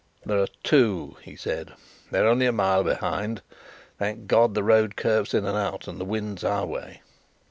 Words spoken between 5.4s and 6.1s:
and out, and the